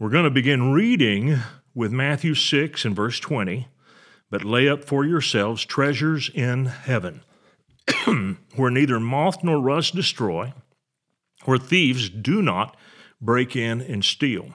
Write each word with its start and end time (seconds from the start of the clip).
We're 0.00 0.08
going 0.08 0.24
to 0.24 0.30
begin 0.30 0.72
reading 0.72 1.40
with 1.74 1.92
Matthew 1.92 2.34
6 2.34 2.86
and 2.86 2.96
verse 2.96 3.20
20, 3.20 3.68
but 4.30 4.46
lay 4.46 4.66
up 4.66 4.82
for 4.82 5.04
yourselves 5.04 5.66
treasures 5.66 6.30
in 6.32 6.64
heaven, 6.64 7.20
where 8.56 8.70
neither 8.70 8.98
moth 8.98 9.44
nor 9.44 9.60
rust 9.60 9.94
destroy, 9.94 10.54
where 11.44 11.58
thieves 11.58 12.08
do 12.08 12.40
not 12.40 12.78
break 13.20 13.54
in 13.54 13.82
and 13.82 14.02
steal. 14.02 14.54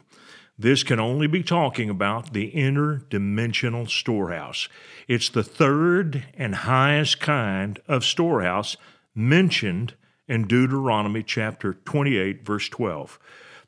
This 0.58 0.82
can 0.82 1.00
only 1.00 1.28
be 1.28 1.44
talking 1.44 1.92
about 1.92 2.34
the 2.34 2.52
interdimensional 2.52 3.88
storehouse. 3.88 4.68
It's 5.08 5.30
the 5.30 5.44
third 5.44 6.26
and 6.34 6.56
highest 6.56 7.20
kind 7.20 7.80
of 7.88 8.04
storehouse 8.04 8.78
mentioned 9.14 9.94
in 10.28 10.48
Deuteronomy 10.48 11.22
chapter 11.22 11.76
28, 11.76 12.44
verse 12.44 12.68
12. 12.68 13.20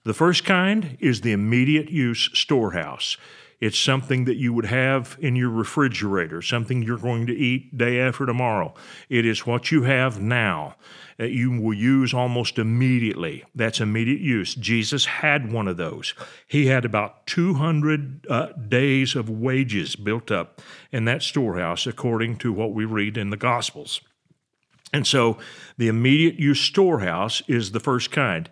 The 0.08 0.14
first 0.14 0.46
kind 0.46 0.96
is 1.02 1.20
the 1.20 1.34
immediate 1.34 1.90
use 1.90 2.30
storehouse. 2.34 3.18
It's 3.60 3.78
something 3.78 4.24
that 4.24 4.38
you 4.38 4.54
would 4.54 4.68
have 4.68 5.18
in 5.20 5.36
your 5.36 5.49
refrigerator, 5.49 6.41
something 6.41 6.82
you're 6.82 6.98
going 6.98 7.27
to 7.27 7.36
eat 7.36 7.77
day 7.77 7.99
after 7.99 8.26
tomorrow. 8.26 8.74
It 9.10 9.26
is 9.26 9.46
what 9.46 9.70
you 9.70 9.84
have 9.84 10.22
now 10.22 10.77
that 11.18 11.32
you 11.32 11.60
will 11.60 11.74
use 11.74 12.14
almost 12.14 12.58
immediately. 12.58 13.44
That's 13.54 13.82
immediate 13.82 14.22
use. 14.22 14.55
Jesus 14.55 15.04
had 15.04 15.52
one 15.52 15.68
of 15.68 15.76
those. 15.76 16.14
He 16.48 16.68
had 16.68 16.86
about 16.86 17.27
200 17.27 18.27
uh, 18.30 18.54
days 18.54 19.14
of 19.14 19.30
wages 19.30 19.98
built 19.98 20.32
up 20.32 20.62
in 20.90 21.04
that 21.04 21.21
storehouse, 21.21 21.86
according 21.86 22.38
to 22.38 22.54
what 22.54 22.71
we 22.71 22.86
read 22.86 23.18
in 23.18 23.30
the 23.30 23.36
Gospels. 23.36 23.99
And 24.94 25.05
so 25.05 25.38
the 25.77 25.90
immediate 25.90 26.40
use 26.40 26.62
storehouse 26.62 27.42
is 27.49 27.74
the 27.74 27.82
first 27.82 28.10
kind. 28.10 28.49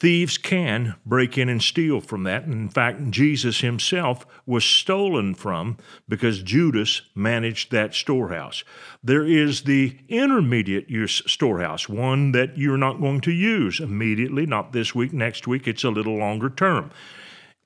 Thieves 0.00 0.38
can 0.38 0.94
break 1.04 1.36
in 1.36 1.50
and 1.50 1.62
steal 1.62 2.00
from 2.00 2.22
that. 2.22 2.44
In 2.44 2.70
fact, 2.70 3.10
Jesus 3.10 3.60
himself 3.60 4.24
was 4.46 4.64
stolen 4.64 5.34
from 5.34 5.76
because 6.08 6.42
Judas 6.42 7.02
managed 7.14 7.70
that 7.70 7.94
storehouse. 7.94 8.64
There 9.04 9.26
is 9.26 9.64
the 9.64 9.98
intermediate 10.08 10.88
use 10.88 11.20
storehouse, 11.26 11.86
one 11.86 12.32
that 12.32 12.56
you're 12.56 12.78
not 12.78 12.98
going 12.98 13.20
to 13.20 13.30
use 13.30 13.78
immediately, 13.78 14.46
not 14.46 14.72
this 14.72 14.94
week, 14.94 15.12
next 15.12 15.46
week. 15.46 15.68
It's 15.68 15.84
a 15.84 15.90
little 15.90 16.16
longer 16.16 16.48
term. 16.48 16.90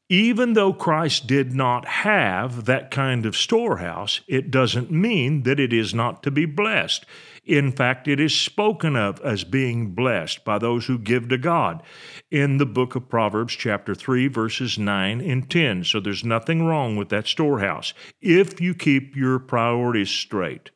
Even 0.09 0.55
though 0.55 0.73
Christ 0.73 1.29
did 1.29 1.55
not 1.55 1.87
have 1.87 2.65
that 2.65 2.91
kind 2.91 3.25
of 3.27 3.37
storehouse, 3.37 4.23
it 4.27 4.51
doesn't 4.51 4.91
mean 4.91 5.45
that 5.45 5.61
it 5.61 5.73
is 5.73 5.95
not 5.95 6.23
to 6.25 6.33
be 6.33 6.47
blessed. 6.47 7.07
In 7.45 7.73
fact, 7.73 8.09
it 8.09 8.21
is 8.21 8.35
spoken 8.35 8.97
of 8.97 9.21
as 9.21 9.45
being 9.45 9.95
blessed 9.95 10.45
by 10.45 10.59
those 10.59 10.87
who 10.87 10.99
give 10.99 11.29
to 11.29 11.37
God 11.37 11.83
in 12.31 12.57
the 12.57 12.67
book 12.67 12.95
of 12.95 13.11
Proverbs, 13.11 13.55
chapter 13.55 13.95
3, 13.95 14.29
verses 14.29 14.79
9 14.79 15.21
and 15.21 15.51
10. 15.51 15.85
So 15.85 16.01
there's 16.01 16.25
nothing 16.25 16.65
wrong 16.65 16.97
with 16.97 17.11
that 17.11 17.27
storehouse 17.27 17.93
if 18.23 18.63
you 18.63 18.75
keep 18.75 19.15
your 19.15 19.39
priorities 19.39 20.11
straight. 20.11 20.71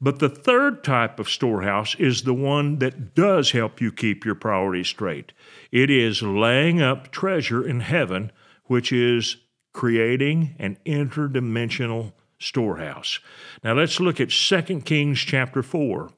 But 0.00 0.20
the 0.20 0.28
third 0.30 0.82
type 0.82 1.18
of 1.18 1.28
storehouse 1.28 1.94
is 1.96 2.22
the 2.22 2.34
one 2.34 2.78
that 2.78 3.14
does 3.14 3.50
help 3.50 3.80
you 3.80 3.92
keep 3.92 4.24
your 4.24 4.36
priorities 4.36 4.88
straight. 4.88 5.32
It 5.72 5.90
is 5.90 6.22
laying 6.22 6.80
up 6.80 7.10
treasure 7.10 7.66
in 7.66 7.80
heaven, 7.80 8.32
which 8.64 8.92
is 8.92 9.36
creating 9.74 10.54
an 10.58 10.78
interdimensional 10.86 12.12
storehouse. 12.38 13.20
Now 13.62 13.74
let's 13.74 14.00
look 14.00 14.20
at 14.20 14.30
2 14.30 14.80
Kings 14.80 15.20
chapter 15.20 15.62
4. 15.62 16.10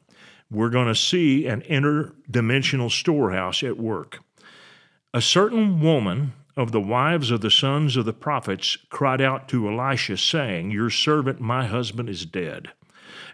We're 0.50 0.70
going 0.70 0.88
to 0.88 0.94
see 0.94 1.46
an 1.46 1.62
interdimensional 1.62 2.90
storehouse 2.90 3.62
at 3.62 3.78
work. 3.78 4.20
A 5.14 5.20
certain 5.20 5.80
woman 5.80 6.32
of 6.56 6.72
the 6.72 6.80
wives 6.80 7.30
of 7.30 7.40
the 7.40 7.50
sons 7.50 7.96
of 7.96 8.04
the 8.04 8.12
prophets 8.12 8.76
cried 8.90 9.20
out 9.20 9.48
to 9.48 9.68
Elisha, 9.68 10.16
saying, 10.16 10.70
Your 10.70 10.90
servant, 10.90 11.40
my 11.40 11.66
husband, 11.66 12.08
is 12.08 12.26
dead. 12.26 12.70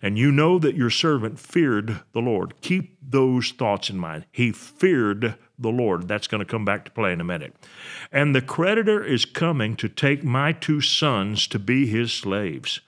And 0.03 0.19
you 0.19 0.31
know 0.31 0.59
that 0.59 0.77
your 0.77 0.91
servant 0.91 1.39
feared 1.39 2.01
the 2.13 2.21
Lord. 2.21 2.61
Keep 2.61 2.99
those 3.03 3.51
thoughts 3.51 3.89
in 3.89 3.99
mind. 3.99 4.27
He 4.31 4.53
feared 4.53 5.37
the 5.59 5.71
Lord. 5.71 6.09
That's 6.09 6.27
going 6.27 6.41
to 6.41 6.51
come 6.51 6.65
back 6.65 6.85
to 6.85 6.91
play 6.91 7.13
in 7.13 7.21
a 7.21 7.25
minute. 7.25 7.55
And 8.13 8.35
the 8.35 8.43
creditor 8.43 9.03
is 9.05 9.25
coming 9.25 9.77
to 9.77 9.89
take 9.89 10.23
my 10.23 10.53
two 10.53 10.81
sons 10.81 11.47
to 11.49 11.59
be 11.59 11.87
his 11.87 12.13
slaves. 12.13 12.81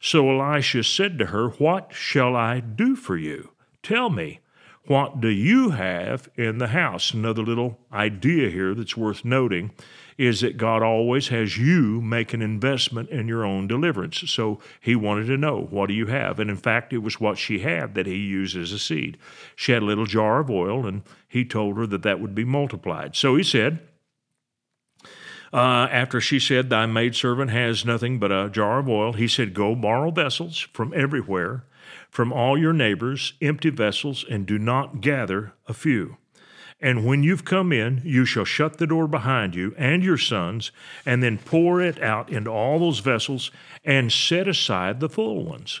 So 0.00 0.28
Elisha 0.30 0.84
said 0.84 1.18
to 1.18 1.26
her, 1.26 1.48
What 1.48 1.92
shall 1.92 2.36
I 2.36 2.60
do 2.60 2.94
for 2.96 3.16
you? 3.16 3.50
Tell 3.82 4.10
me, 4.10 4.40
what 4.86 5.20
do 5.20 5.28
you 5.28 5.70
have 5.70 6.28
in 6.36 6.58
the 6.58 6.68
house? 6.68 7.14
Another 7.14 7.42
little 7.42 7.78
idea 7.92 8.50
here 8.50 8.74
that's 8.74 8.96
worth 8.96 9.24
noting 9.24 9.70
is 10.16 10.40
that 10.40 10.56
God 10.56 10.82
always 10.82 11.28
has 11.28 11.58
you 11.58 12.00
make 12.00 12.32
an 12.32 12.42
investment 12.42 13.10
in 13.10 13.28
your 13.28 13.44
own 13.44 13.66
deliverance. 13.66 14.30
So 14.30 14.60
he 14.80 14.94
wanted 14.94 15.26
to 15.26 15.36
know, 15.36 15.66
what 15.70 15.86
do 15.86 15.94
you 15.94 16.06
have? 16.06 16.38
And 16.38 16.50
in 16.50 16.56
fact, 16.56 16.92
it 16.92 16.98
was 16.98 17.20
what 17.20 17.38
she 17.38 17.60
had 17.60 17.94
that 17.94 18.06
he 18.06 18.16
used 18.16 18.56
as 18.56 18.72
a 18.72 18.78
seed. 18.78 19.18
She 19.56 19.72
had 19.72 19.82
a 19.82 19.86
little 19.86 20.06
jar 20.06 20.40
of 20.40 20.50
oil, 20.50 20.86
and 20.86 21.02
he 21.26 21.44
told 21.44 21.76
her 21.76 21.86
that 21.86 22.02
that 22.02 22.20
would 22.20 22.34
be 22.34 22.44
multiplied. 22.44 23.16
So 23.16 23.36
he 23.36 23.42
said, 23.42 23.80
uh, 25.52 25.86
after 25.90 26.20
she 26.20 26.40
said, 26.40 26.68
Thy 26.68 26.84
maidservant 26.86 27.52
has 27.52 27.84
nothing 27.84 28.18
but 28.18 28.32
a 28.32 28.50
jar 28.50 28.80
of 28.80 28.88
oil, 28.88 29.12
he 29.12 29.28
said, 29.28 29.54
Go 29.54 29.76
borrow 29.76 30.10
vessels 30.10 30.58
from 30.58 30.92
everywhere, 30.96 31.64
from 32.10 32.32
all 32.32 32.58
your 32.58 32.72
neighbors, 32.72 33.34
empty 33.40 33.70
vessels, 33.70 34.24
and 34.28 34.46
do 34.46 34.58
not 34.58 35.00
gather 35.00 35.52
a 35.68 35.74
few. 35.74 36.16
And 36.84 37.06
when 37.06 37.22
you've 37.22 37.46
come 37.46 37.72
in, 37.72 38.02
you 38.04 38.26
shall 38.26 38.44
shut 38.44 38.76
the 38.76 38.86
door 38.86 39.08
behind 39.08 39.54
you 39.54 39.74
and 39.78 40.04
your 40.04 40.18
sons, 40.18 40.70
and 41.06 41.22
then 41.22 41.38
pour 41.38 41.80
it 41.80 41.98
out 42.02 42.28
into 42.28 42.50
all 42.50 42.78
those 42.78 42.98
vessels 42.98 43.50
and 43.86 44.12
set 44.12 44.46
aside 44.46 45.00
the 45.00 45.08
full 45.08 45.46
ones. 45.46 45.80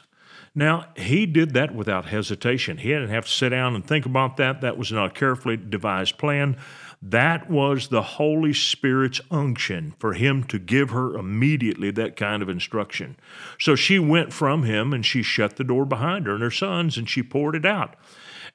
Now, 0.54 0.86
he 0.96 1.26
did 1.26 1.52
that 1.52 1.74
without 1.74 2.06
hesitation. 2.06 2.78
He 2.78 2.88
didn't 2.88 3.10
have 3.10 3.26
to 3.26 3.30
sit 3.30 3.50
down 3.50 3.74
and 3.74 3.86
think 3.86 4.06
about 4.06 4.38
that. 4.38 4.62
That 4.62 4.78
was 4.78 4.92
not 4.92 5.10
a 5.10 5.14
carefully 5.14 5.58
devised 5.58 6.16
plan. 6.16 6.56
That 7.02 7.50
was 7.50 7.88
the 7.88 8.00
Holy 8.00 8.54
Spirit's 8.54 9.20
unction 9.30 9.92
for 9.98 10.14
him 10.14 10.42
to 10.44 10.58
give 10.58 10.88
her 10.88 11.18
immediately 11.18 11.90
that 11.90 12.16
kind 12.16 12.42
of 12.42 12.48
instruction. 12.48 13.16
So 13.58 13.74
she 13.74 13.98
went 13.98 14.32
from 14.32 14.62
him 14.62 14.94
and 14.94 15.04
she 15.04 15.22
shut 15.22 15.56
the 15.56 15.64
door 15.64 15.84
behind 15.84 16.26
her 16.26 16.32
and 16.32 16.42
her 16.42 16.50
sons 16.50 16.96
and 16.96 17.10
she 17.10 17.22
poured 17.22 17.56
it 17.56 17.66
out. 17.66 17.94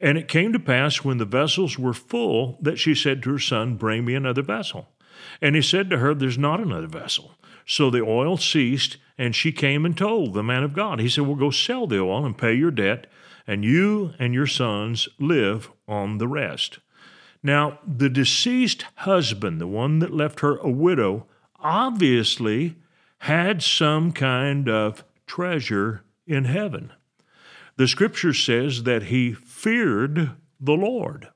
And 0.01 0.17
it 0.17 0.27
came 0.27 0.53
to 0.53 0.59
pass 0.59 1.03
when 1.03 1.17
the 1.17 1.25
vessels 1.25 1.77
were 1.77 1.93
full 1.93 2.57
that 2.61 2.79
she 2.79 2.95
said 2.95 3.21
to 3.23 3.31
her 3.31 3.39
son, 3.39 3.75
Bring 3.75 4.05
me 4.05 4.15
another 4.15 4.41
vessel. 4.41 4.87
And 5.41 5.55
he 5.55 5.61
said 5.61 5.89
to 5.89 5.97
her, 5.97 6.13
There's 6.13 6.37
not 6.37 6.59
another 6.59 6.87
vessel. 6.87 7.33
So 7.65 7.89
the 7.89 8.01
oil 8.01 8.38
ceased, 8.38 8.97
and 9.17 9.35
she 9.35 9.51
came 9.51 9.85
and 9.85 9.97
told 9.97 10.33
the 10.33 10.43
man 10.43 10.63
of 10.63 10.73
God. 10.73 10.99
He 10.99 11.09
said, 11.09 11.25
Well, 11.25 11.35
go 11.35 11.51
sell 11.51 11.85
the 11.85 11.99
oil 11.99 12.25
and 12.25 12.38
pay 12.38 12.53
your 12.53 12.71
debt, 12.71 13.07
and 13.45 13.65
you 13.65 14.13
and 14.17 14.33
your 14.33 14.47
sons 14.47 15.09
live 15.19 15.69
on 15.88 16.17
the 16.17 16.27
rest. 16.27 16.79
Now, 17.43 17.79
the 17.85 18.09
deceased 18.09 18.85
husband, 18.95 19.59
the 19.61 19.67
one 19.67 19.99
that 19.99 20.13
left 20.13 20.41
her 20.41 20.57
a 20.57 20.69
widow, 20.69 21.25
obviously 21.59 22.75
had 23.19 23.62
some 23.62 24.12
kind 24.12 24.69
of 24.69 25.03
treasure 25.25 26.03
in 26.25 26.45
heaven. 26.45 26.91
The 27.77 27.88
scripture 27.88 28.33
says 28.33 28.83
that 28.83 29.03
he 29.03 29.31
feared 29.59 30.31
the 30.59 30.73
Lord. 30.73 31.27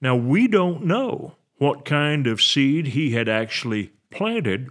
Now, 0.00 0.14
we 0.14 0.46
don't 0.46 0.84
know 0.84 1.34
what 1.56 1.84
kind 1.84 2.26
of 2.28 2.40
seed 2.40 2.88
he 2.88 3.10
had 3.10 3.28
actually 3.28 3.92
planted, 4.10 4.68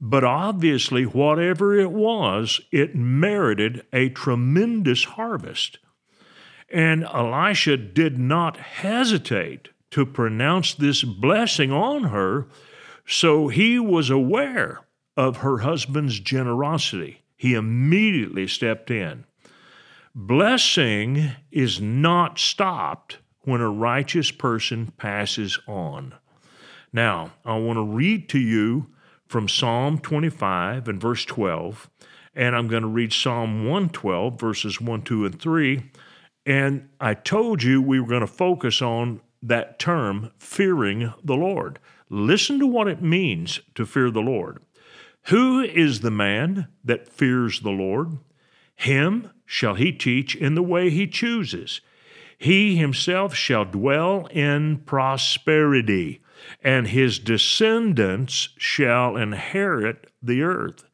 but 0.00 0.22
obviously, 0.22 1.04
whatever 1.04 1.74
it 1.78 1.90
was, 1.90 2.60
it 2.70 2.94
merited 2.94 3.84
a 3.92 4.10
tremendous 4.10 5.04
harvest. 5.04 5.78
And 6.72 7.04
Elisha 7.04 7.76
did 7.76 8.18
not 8.18 8.58
hesitate 8.58 9.70
to 9.90 10.06
pronounce 10.06 10.74
this 10.74 11.02
blessing 11.02 11.72
on 11.72 12.04
her, 12.04 12.46
so 13.06 13.48
he 13.48 13.78
was 13.78 14.10
aware 14.10 14.80
of 15.16 15.38
her 15.38 15.58
husband's 15.58 16.20
generosity. 16.20 17.22
He 17.36 17.54
immediately 17.54 18.46
stepped 18.46 18.90
in. 18.90 19.24
Blessing 20.16 21.32
is 21.50 21.80
not 21.80 22.38
stopped 22.38 23.18
when 23.40 23.60
a 23.60 23.68
righteous 23.68 24.30
person 24.30 24.92
passes 24.96 25.58
on. 25.66 26.14
Now, 26.92 27.32
I 27.44 27.58
want 27.58 27.78
to 27.78 27.84
read 27.84 28.28
to 28.28 28.38
you 28.38 28.86
from 29.26 29.48
Psalm 29.48 29.98
25 29.98 30.86
and 30.86 31.00
verse 31.00 31.24
12, 31.24 31.90
and 32.32 32.54
I'm 32.54 32.68
going 32.68 32.84
to 32.84 32.88
read 32.88 33.12
Psalm 33.12 33.64
112, 33.64 34.38
verses 34.38 34.80
1, 34.80 35.02
2, 35.02 35.26
and 35.26 35.40
3. 35.40 35.90
And 36.46 36.88
I 37.00 37.14
told 37.14 37.64
you 37.64 37.82
we 37.82 37.98
were 37.98 38.06
going 38.06 38.20
to 38.20 38.28
focus 38.28 38.80
on 38.80 39.20
that 39.42 39.80
term, 39.80 40.30
fearing 40.38 41.12
the 41.24 41.34
Lord. 41.34 41.80
Listen 42.08 42.60
to 42.60 42.68
what 42.68 42.86
it 42.86 43.02
means 43.02 43.58
to 43.74 43.84
fear 43.84 44.12
the 44.12 44.20
Lord. 44.20 44.62
Who 45.24 45.60
is 45.60 46.00
the 46.00 46.12
man 46.12 46.68
that 46.84 47.08
fears 47.08 47.62
the 47.62 47.70
Lord? 47.70 48.18
Him 48.76 49.30
shall 49.46 49.74
he 49.74 49.92
teach 49.92 50.34
in 50.34 50.54
the 50.54 50.62
way 50.62 50.90
he 50.90 51.06
chooses. 51.06 51.80
He 52.38 52.76
himself 52.76 53.34
shall 53.34 53.64
dwell 53.64 54.26
in 54.26 54.78
prosperity, 54.78 56.20
and 56.62 56.88
his 56.88 57.18
descendants 57.18 58.50
shall 58.58 59.16
inherit 59.16 60.10
the 60.22 60.42
earth. 60.42 60.84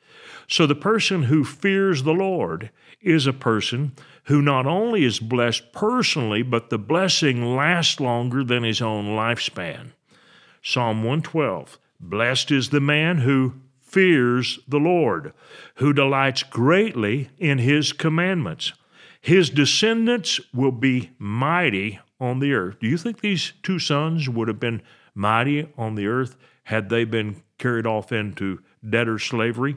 So 0.47 0.67
the 0.67 0.75
person 0.75 1.25
who 1.25 1.45
fears 1.45 2.03
the 2.03 2.13
Lord 2.13 2.71
is 3.01 3.27
a 3.27 3.33
person 3.33 3.93
who 4.25 4.43
not 4.43 4.67
only 4.67 5.05
is 5.05 5.19
blessed 5.19 5.73
personally, 5.73 6.43
but 6.43 6.71
the 6.71 6.79
blessing 6.79 7.57
lasts 7.57 8.01
longer 8.01 8.45
than 8.45 8.63
his 8.63 8.83
own 8.83 9.07
lifespan. 9.07 9.93
Psalm 10.63 10.99
112 10.99 11.79
Blessed 11.99 12.51
is 12.51 12.71
the 12.71 12.81
man 12.81 13.19
who 13.19 13.55
fears 13.91 14.61
the 14.69 14.79
Lord, 14.79 15.33
who 15.77 15.93
delights 15.93 16.43
greatly 16.43 17.31
in 17.39 17.59
his 17.59 17.93
commandments. 17.93 18.73
His 19.21 19.51
descendants 19.51 20.41
will 20.55 20.73
be 20.73 21.11
mighty 21.19 21.99
on 22.19 22.39
the 22.39 22.55
earth. 22.55 22.79
Do 22.81 22.87
you 22.87 22.97
think 22.97 23.21
these 23.21 23.53
two 23.63 23.79
sons 23.79 24.29
would 24.29 24.49
have 24.49 24.61
been 24.61 24.83
mighty 25.15 25.69
on 25.77 25.95
the 25.95 26.07
earth 26.07 26.37
had 26.65 26.89
they 26.89 27.05
been 27.05 27.43
carried 27.59 27.87
off 27.87 28.13
into 28.13 28.61
debtor 28.89 29.19
slavery? 29.19 29.77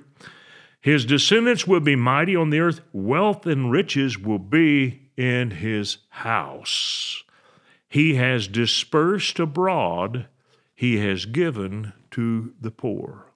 His 0.80 1.06
descendants 1.06 1.66
will 1.66 1.80
be 1.80 1.96
mighty 1.96 2.36
on 2.36 2.50
the 2.50 2.60
earth. 2.60 2.82
Wealth 2.92 3.46
and 3.46 3.72
riches 3.72 4.18
will 4.18 4.40
be 4.40 5.10
in 5.18 5.52
his 5.52 5.98
house. 6.10 7.24
He 7.88 8.16
has 8.16 8.48
dispersed 8.48 9.40
abroad, 9.40 10.28
he 10.76 10.98
has 10.98 11.26
given 11.26 11.94
to 12.12 12.54
the 12.60 12.72
poor. 12.72 13.33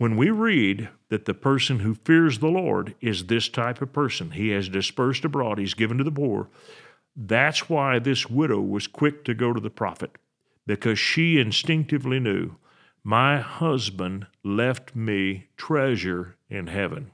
When 0.00 0.16
we 0.16 0.30
read 0.30 0.88
that 1.10 1.26
the 1.26 1.34
person 1.34 1.80
who 1.80 1.94
fears 1.94 2.38
the 2.38 2.48
Lord 2.48 2.94
is 3.02 3.26
this 3.26 3.50
type 3.50 3.82
of 3.82 3.92
person, 3.92 4.30
he 4.30 4.48
has 4.48 4.70
dispersed 4.70 5.26
abroad, 5.26 5.58
he's 5.58 5.74
given 5.74 5.98
to 5.98 6.04
the 6.04 6.10
poor, 6.10 6.48
that's 7.14 7.68
why 7.68 7.98
this 7.98 8.30
widow 8.30 8.62
was 8.62 8.86
quick 8.86 9.26
to 9.26 9.34
go 9.34 9.52
to 9.52 9.60
the 9.60 9.68
prophet, 9.68 10.16
because 10.66 10.98
she 10.98 11.38
instinctively 11.38 12.18
knew 12.18 12.52
my 13.04 13.40
husband 13.40 14.26
left 14.42 14.96
me 14.96 15.48
treasure 15.58 16.34
in 16.48 16.68
heaven. 16.68 17.10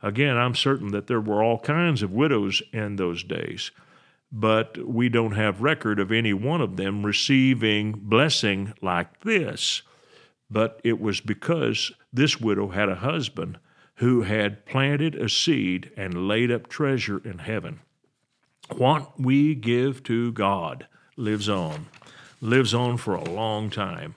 Again, 0.00 0.36
I'm 0.36 0.54
certain 0.54 0.92
that 0.92 1.08
there 1.08 1.20
were 1.20 1.42
all 1.42 1.58
kinds 1.58 2.00
of 2.00 2.12
widows 2.12 2.62
in 2.72 2.94
those 2.94 3.24
days, 3.24 3.72
but 4.30 4.78
we 4.86 5.08
don't 5.08 5.32
have 5.32 5.62
record 5.62 5.98
of 5.98 6.12
any 6.12 6.32
one 6.32 6.60
of 6.60 6.76
them 6.76 7.04
receiving 7.04 7.90
blessing 7.90 8.72
like 8.80 9.22
this. 9.22 9.82
But 10.54 10.80
it 10.84 11.00
was 11.00 11.20
because 11.20 11.90
this 12.12 12.40
widow 12.40 12.68
had 12.68 12.88
a 12.88 12.94
husband 12.94 13.58
who 13.96 14.22
had 14.22 14.64
planted 14.66 15.16
a 15.16 15.28
seed 15.28 15.90
and 15.96 16.28
laid 16.28 16.52
up 16.52 16.68
treasure 16.68 17.20
in 17.24 17.38
heaven. 17.38 17.80
What 18.70 19.20
we 19.20 19.56
give 19.56 20.04
to 20.04 20.30
God 20.30 20.86
lives 21.16 21.48
on, 21.48 21.86
lives 22.40 22.72
on 22.72 22.98
for 22.98 23.16
a 23.16 23.28
long 23.28 23.68
time. 23.68 24.14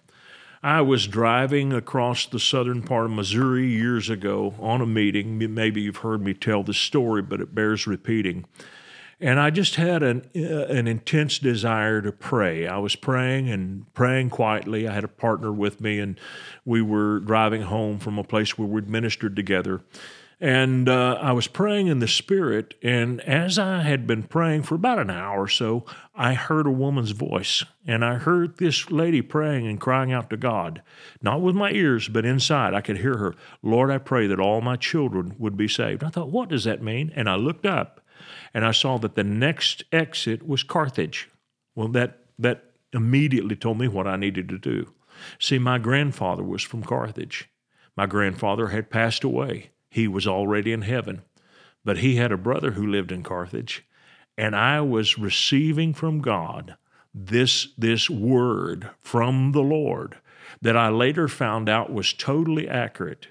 I 0.62 0.81
was 0.81 1.07
driving 1.07 1.74
across 1.74 2.28
the 2.28 2.39
southern 2.39 2.84
part 2.84 3.06
of 3.06 3.12
Missouri 3.12 3.68
years 3.68 4.07
ago 4.07 4.54
on 4.60 4.80
a 4.80 4.86
meeting. 4.86 5.39
Maybe 5.56 5.81
you've 5.81 5.98
heard 5.98 6.22
me 6.22 6.36
tell 6.36 6.62
this 6.62 6.78
story, 6.78 7.24
but 7.24 7.42
it 7.42 7.56
bears 7.56 7.88
repeating. 7.88 8.45
And 9.19 9.40
I 9.40 9.50
just 9.50 9.75
had 9.75 10.04
an, 10.04 10.30
uh, 10.36 10.66
an 10.68 10.88
intense 10.88 11.40
desire 11.40 12.02
to 12.04 12.12
pray. 12.12 12.68
I 12.68 12.78
was 12.78 12.96
praying 12.96 13.50
and 13.50 13.92
praying 13.96 14.30
quietly. 14.30 14.88
I 14.88 14.94
had 14.94 15.04
a 15.04 15.08
partner 15.08 15.52
with 15.52 15.81
me, 15.81 16.00
and 16.00 16.19
we 16.66 16.84
were 16.84 17.19
driving 17.19 17.64
home 17.64 17.98
from 17.98 18.19
a 18.19 18.24
place 18.24 18.58
where 18.58 18.68
we'd 18.68 18.90
ministered 18.90 19.36
together. 19.36 19.81
And 20.40 20.88
uh, 20.88 21.18
I 21.19 21.31
was 21.31 21.48
praying 21.48 21.88
in 21.88 21.98
the 21.98 22.08
Spirit, 22.08 22.75
and 22.84 23.22
as 23.22 23.58
I 23.58 23.81
had 23.81 24.06
been 24.06 24.22
praying 24.22 24.64
for 24.64 24.75
about 24.75 25.00
an 25.00 25.10
hour 25.10 25.42
or 25.42 25.48
so, 25.48 25.84
I 26.13 26.36
heard 26.36 26.68
a 26.68 26.72
woman's 26.72 27.10
voice. 27.10 27.63
And 27.88 28.06
I 28.06 28.16
heard 28.16 28.58
this 28.58 28.92
lady 28.92 29.24
praying 29.24 29.66
and 29.66 29.81
crying 29.81 30.13
out 30.13 30.30
to 30.30 30.38
God, 30.38 30.84
not 31.24 31.42
with 31.42 31.56
my 31.56 31.72
ears, 31.72 32.08
but 32.08 32.24
inside. 32.24 32.75
I 32.75 32.81
could 32.81 33.00
hear 33.00 33.18
her, 33.18 33.34
Lord, 33.63 33.90
I 33.90 33.98
pray 33.98 34.28
that 34.28 34.40
all 34.40 34.62
my 34.62 34.75
children 34.75 35.34
would 35.40 35.58
be 35.58 35.68
saved. 35.68 36.04
I 36.04 36.10
thought, 36.10 36.30
what 36.30 36.50
does 36.50 36.66
that 36.66 36.84
mean? 36.84 37.12
And 37.16 37.28
I 37.28 37.36
looked 37.36 37.66
up, 37.66 38.02
and 38.57 38.65
I 38.65 38.71
saw 38.71 38.98
that 38.98 39.13
the 39.13 39.24
next 39.24 39.83
exit 39.92 40.48
was 40.48 40.63
Carthage. 40.63 41.30
Well, 41.75 41.89
that, 41.89 42.21
that 42.39 42.71
immediately 42.92 43.56
told 43.56 43.77
me 43.77 43.88
what 43.88 44.07
I 44.07 44.15
needed 44.15 44.50
to 44.50 44.57
do. 44.57 44.95
See, 45.38 45.59
my 45.59 45.77
grandfather 45.77 46.42
was 46.42 46.63
from 46.63 46.81
Carthage. 46.81 47.51
My 47.95 48.07
grandfather 48.07 48.69
had 48.69 48.89
passed 48.89 49.24
away 49.24 49.69
he 49.92 50.07
was 50.07 50.25
already 50.25 50.71
in 50.71 50.81
heaven. 50.81 51.21
But 51.86 52.00
he 52.00 52.15
had 52.15 52.31
a 52.31 52.36
brother 52.38 52.71
who 52.71 52.88
lived 52.88 53.12
in 53.12 53.21
Carthage, 53.21 53.86
and 54.36 54.56
I 54.56 54.81
was 54.81 55.19
receiving 55.19 55.94
from 55.94 56.19
God 56.21 56.77
this, 57.13 57.68
this 57.77 58.10
word 58.10 58.89
from 59.01 59.51
the 59.51 59.62
Lord 59.62 60.18
that 60.63 60.75
I 60.75 60.89
later 60.89 61.27
found 61.27 61.69
out 61.69 61.94
was 61.94 62.12
totally 62.12 62.68
accurate. 62.68 63.27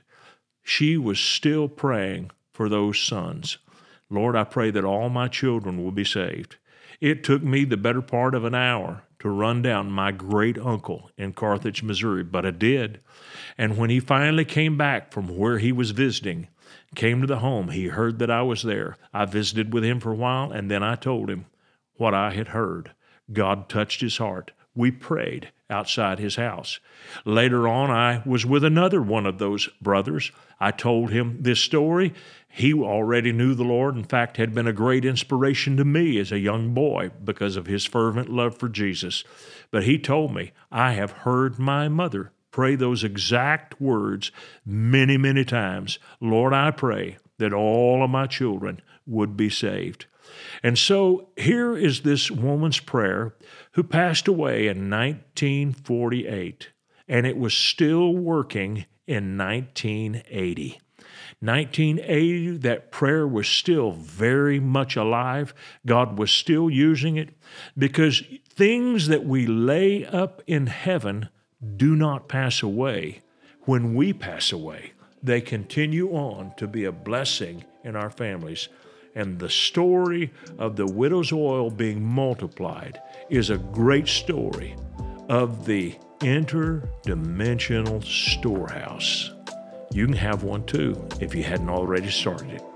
She 0.63 0.97
was 0.97 1.19
still 1.19 1.67
praying 1.67 2.31
for 2.53 2.69
those 2.69 3.01
sons. 3.01 3.59
Lord, 4.09 4.37
I 4.37 4.45
pray 4.45 4.71
that 4.71 4.85
all 4.85 5.09
my 5.09 5.29
children 5.29 5.83
will 5.83 5.93
be 5.93 6.05
saved. 6.05 6.57
It 7.01 7.25
took 7.25 7.43
me 7.43 7.65
the 7.65 7.77
better 7.77 8.03
part 8.03 8.35
of 8.35 8.45
an 8.45 8.55
hour 8.55 9.03
to 9.19 9.29
run 9.29 9.63
down 9.63 9.91
my 9.91 10.13
great 10.13 10.59
uncle 10.59 11.11
in 11.17 11.33
Carthage, 11.33 11.83
Missouri, 11.83 12.23
but 12.23 12.47
I 12.47 12.51
did. 12.51 13.01
And 13.59 13.77
when 13.77 13.91
he 13.91 14.01
finally 14.01 14.45
came 14.45 14.77
back 14.77 15.13
from 15.13 15.37
where 15.37 15.59
he 15.59 15.73
was 15.73 15.91
visiting, 15.91 16.49
came 16.95 17.21
to 17.21 17.27
the 17.27 17.41
home. 17.41 17.69
He 17.69 17.89
heard 17.89 18.19
that 18.19 18.31
I 18.31 18.43
was 18.43 18.63
there. 18.63 18.97
I 19.13 19.25
visited 19.25 19.73
with 19.73 19.85
him 19.85 20.01
for 20.01 20.13
a 20.13 20.17
while, 20.17 20.53
and 20.53 20.71
then 20.71 20.83
I 20.83 20.95
told 20.95 21.29
him 21.29 21.47
what 21.97 22.15
I 22.15 22.33
had 22.33 22.49
heard. 22.49 22.93
God 23.33 23.69
touched 23.69 24.01
his 24.01 24.19
heart. 24.19 24.53
We 24.75 24.91
prayed 24.91 25.51
outside 25.69 26.19
his 26.19 26.37
house. 26.37 26.79
Later 27.25 27.67
on, 27.67 27.91
I 27.91 28.23
was 28.25 28.47
with 28.47 28.65
another 28.65 29.03
one 29.03 29.27
of 29.27 29.39
those 29.39 29.69
brothers. 29.81 30.31
I 30.61 30.71
told 30.71 31.11
him 31.11 31.39
this 31.43 31.61
story. 31.61 32.15
He 32.49 32.73
already 32.73 33.33
knew 33.33 33.55
the 33.55 33.65
Lord, 33.65 33.97
in 33.97 34.05
fact, 34.05 34.37
had 34.37 34.55
been 34.55 34.67
a 34.67 34.73
great 34.73 35.05
inspiration 35.05 35.77
to 35.77 35.85
me 35.85 36.19
as 36.19 36.33
a 36.33 36.39
young 36.39 36.73
boy 36.73 37.11
because 37.23 37.57
of 37.57 37.67
his 37.67 37.85
fervent 37.85 38.29
love 38.29 38.57
for 38.57 38.69
Jesus. 38.69 39.25
But 39.71 39.85
he 39.85 39.99
told 39.99 40.35
me, 40.35 40.53
I 40.71 40.93
have 40.93 41.11
heard 41.11 41.59
my 41.59 41.89
mother 41.89 42.33
pray 42.51 42.75
those 42.75 43.05
exact 43.05 43.79
words 43.81 44.31
many, 44.65 45.19
many 45.19 45.45
times. 45.45 45.99
Lord, 46.21 46.55
I 46.55 46.71
pray 46.71 47.19
that 47.39 47.53
all 47.53 48.03
of 48.03 48.09
my 48.09 48.27
children 48.27 48.81
would 49.07 49.37
be 49.37 49.51
saved. 49.51 50.07
And 50.63 50.79
so 50.79 51.29
here 51.37 51.77
is 51.77 52.01
this 52.01 52.31
woman's 52.31 52.81
prayer 52.81 53.35
who 53.73 53.83
passed 53.83 54.29
away 54.29 54.69
in 54.69 54.91
1948, 54.91 56.71
and 57.09 57.27
it 57.27 57.37
was 57.37 57.55
still 57.55 58.15
working 58.15 58.87
in 59.07 59.37
1980. 59.37 60.81
1980, 61.41 62.57
that 62.59 62.91
prayer 62.91 63.27
was 63.27 63.47
still 63.47 63.93
very 63.93 64.59
much 64.59 64.97
alive. 64.97 65.55
God 65.85 66.19
was 66.19 66.31
still 66.31 66.71
using 66.71 67.17
it 67.17 67.31
because 67.77 68.23
things 68.49 69.09
that 69.09 69.25
we 69.25 69.47
lay 69.47 70.05
up 70.05 70.43
in 70.47 70.67
heaven 70.67 71.29
do 71.77 71.95
not 71.95 72.29
pass 72.29 72.63
away 72.63 73.23
when 73.63 73.95
we 73.95 74.13
pass 74.13 74.53
away. 74.53 74.93
They 75.23 75.41
continue 75.41 76.11
on 76.11 76.55
to 76.57 76.67
be 76.67 76.85
a 76.85 76.93
blessing 76.93 77.65
in 77.85 77.97
our 77.97 78.11
families. 78.11 78.69
And 79.17 79.39
the 79.39 79.49
story 79.49 80.31
of 80.59 80.77
the 80.77 80.87
widow's 80.87 81.33
oil 81.33 81.71
being 81.71 82.05
multiplied 82.05 83.01
is 83.31 83.49
a 83.49 83.57
great 83.57 84.09
story 84.09 84.77
of 85.31 85.65
the 85.65 85.97
interdimensional 86.21 88.05
storehouse. 88.05 89.33
You 89.91 90.05
can 90.05 90.17
have 90.17 90.43
one 90.43 90.65
too 90.67 91.09
if 91.19 91.35
you 91.35 91.43
hadn't 91.43 91.71
already 91.71 92.11
started 92.11 92.51
it. 92.51 92.76